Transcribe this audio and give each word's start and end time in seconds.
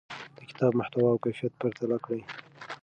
د 0.35 0.37
کتاب 0.49 0.71
محتوا 0.79 1.07
او 1.11 1.21
کیفیت 1.23 1.53
پرتله 1.61 1.97
کړئ. 2.05 2.21